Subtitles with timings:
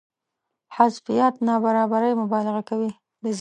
[0.75, 2.91] حذفيات نابرابرۍ مبالغه کوي.